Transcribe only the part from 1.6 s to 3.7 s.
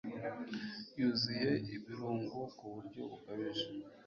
ibirungo ku buryo bukabije,